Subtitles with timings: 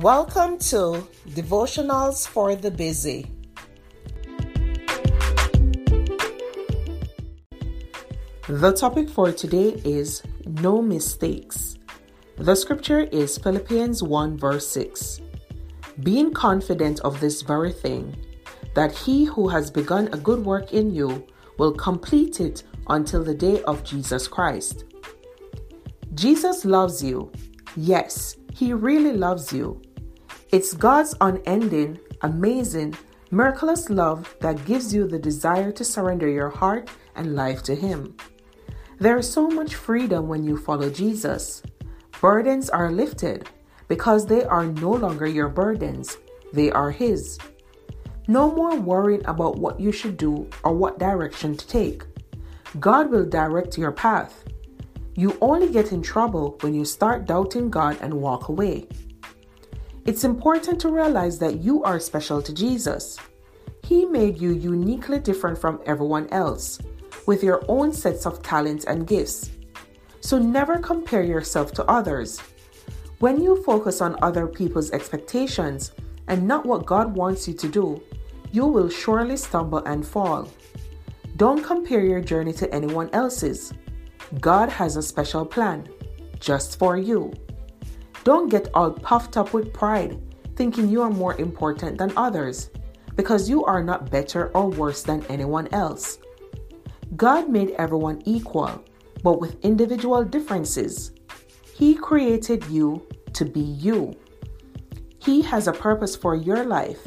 [0.00, 3.30] Welcome to Devotionals for the Busy.
[8.48, 11.78] The topic for today is No Mistakes.
[12.38, 15.20] The scripture is Philippians 1 verse 6.
[16.02, 18.16] Being confident of this very thing,
[18.74, 21.24] that he who has begun a good work in you
[21.56, 24.86] will complete it until the day of Jesus Christ.
[26.14, 27.30] Jesus loves you.
[27.76, 29.80] Yes, he really loves you.
[30.54, 32.94] It's God's unending, amazing,
[33.32, 38.16] miraculous love that gives you the desire to surrender your heart and life to Him.
[39.00, 41.60] There is so much freedom when you follow Jesus.
[42.20, 43.48] Burdens are lifted
[43.88, 46.18] because they are no longer your burdens,
[46.52, 47.36] they are His.
[48.28, 52.04] No more worrying about what you should do or what direction to take.
[52.78, 54.44] God will direct your path.
[55.16, 58.86] You only get in trouble when you start doubting God and walk away.
[60.06, 63.18] It's important to realize that you are special to Jesus.
[63.82, 66.78] He made you uniquely different from everyone else,
[67.26, 69.50] with your own sets of talents and gifts.
[70.20, 72.38] So never compare yourself to others.
[73.18, 75.92] When you focus on other people's expectations
[76.28, 78.02] and not what God wants you to do,
[78.52, 80.48] you will surely stumble and fall.
[81.36, 83.72] Don't compare your journey to anyone else's.
[84.38, 85.88] God has a special plan
[86.40, 87.32] just for you.
[88.24, 90.18] Don't get all puffed up with pride,
[90.56, 92.70] thinking you are more important than others,
[93.16, 96.18] because you are not better or worse than anyone else.
[97.16, 98.82] God made everyone equal,
[99.22, 101.12] but with individual differences.
[101.74, 104.14] He created you to be you.
[105.18, 107.06] He has a purpose for your life,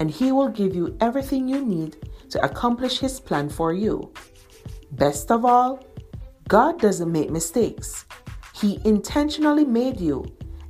[0.00, 1.96] and He will give you everything you need
[2.30, 4.12] to accomplish His plan for you.
[4.90, 5.84] Best of all,
[6.48, 8.06] God doesn't make mistakes.
[8.54, 10.24] He intentionally made you